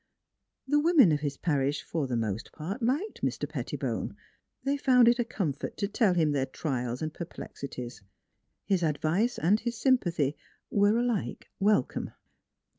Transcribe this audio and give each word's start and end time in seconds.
The 0.67 0.79
women 0.79 1.11
of 1.11 1.19
his 1.19 1.37
parish, 1.37 1.83
for 1.83 2.07
the 2.07 2.17
most 2.17 2.51
part, 2.51 2.81
liked 2.81 3.21
Mr. 3.21 3.47
Pettibone. 3.47 4.17
They 4.63 4.75
found 4.75 5.07
it 5.07 5.19
a 5.19 5.23
comfort 5.23 5.77
to 5.77 5.87
tell 5.87 6.15
him 6.15 6.31
their 6.31 6.47
trials 6.47 7.03
and 7.03 7.13
perplexities. 7.13 8.01
His 8.65 8.81
advice 8.81 9.37
and 9.37 9.59
his 9.59 9.77
sympathy 9.77 10.35
were 10.71 10.97
alike 10.97 11.51
welcome. 11.59 12.09